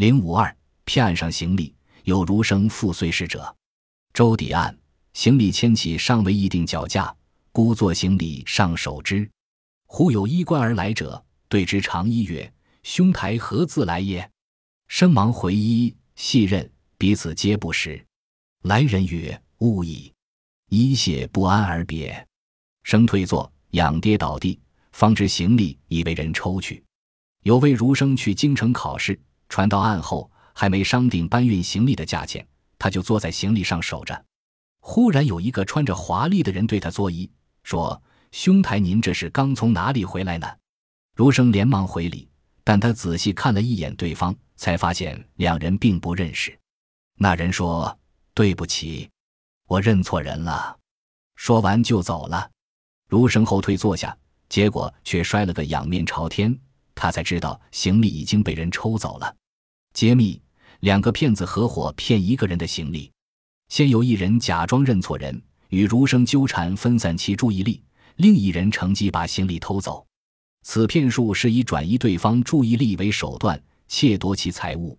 [0.00, 0.56] 零五二，
[0.86, 1.74] 片案上行李
[2.04, 3.54] 有如生负碎事者。
[4.14, 4.74] 周抵案，
[5.12, 7.14] 行李牵起尚未议定脚架，
[7.52, 9.30] 孤坐行李上手之。
[9.84, 12.50] 忽有衣冠而来者，对之长揖曰
[12.82, 14.26] ：“兄台何自来也？”
[14.88, 18.02] 生忙回揖，细认彼此皆不识。
[18.62, 20.10] 来人曰：“勿矣。”
[20.72, 22.26] 一谢不安而别。
[22.84, 24.58] 生退坐，仰跌倒地，
[24.92, 26.82] 方知行李已被人抽去。
[27.42, 29.20] 有位儒生去京城考试，
[29.50, 32.46] 传到案后，还没商定搬运行李的价钱，
[32.78, 34.24] 他就坐在行李上守着。
[34.80, 37.28] 忽然有一个穿着华丽的人对他作揖，
[37.62, 38.02] 说。
[38.32, 40.46] 兄台，您这是刚从哪里回来呢？
[41.16, 42.28] 儒生连忙回礼，
[42.62, 46.56] 但他仔细看了一眼对方，才发现两人并不认识。
[47.16, 47.98] 那人说
[48.32, 49.10] ：“对不起，
[49.66, 50.78] 我认错人了。”
[51.34, 52.48] 说完就走了。
[53.08, 54.16] 儒生后退坐下，
[54.48, 56.56] 结果却摔了个仰面朝天。
[57.02, 59.34] 他才知道行李已经被人抽走了。
[59.94, 60.38] 揭秘：
[60.80, 63.10] 两个骗子合伙骗一个人的行李，
[63.70, 65.40] 先由一人假装认错人，
[65.70, 67.82] 与儒生纠缠，分散其注意力。
[68.16, 70.06] 另一人乘机把行李偷走，
[70.62, 74.98] 此骗术是以转移对方注意力为手段，窃夺其财物。